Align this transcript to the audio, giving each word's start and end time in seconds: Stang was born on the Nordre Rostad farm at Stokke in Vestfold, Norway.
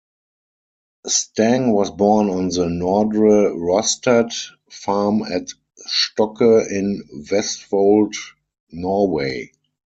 Stang 1.05 1.73
was 1.73 1.91
born 1.91 2.27
on 2.31 2.49
the 2.49 2.65
Nordre 2.67 3.51
Rostad 3.55 4.31
farm 4.71 5.21
at 5.21 5.49
Stokke 5.87 6.41
in 6.71 7.03
Vestfold, 7.19 8.15
Norway. 8.71 9.51